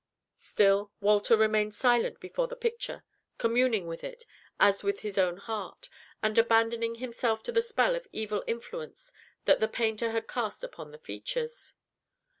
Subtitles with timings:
[0.41, 3.03] Still, Walter remained silent before the picture,
[3.37, 4.25] communing with it,
[4.59, 5.89] as with his own heart,
[6.23, 9.13] and abandoning himself to the spell of evil influence
[9.45, 11.75] that the painter had cast upon the features.